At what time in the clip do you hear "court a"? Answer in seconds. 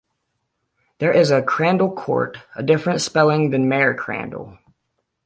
1.95-2.63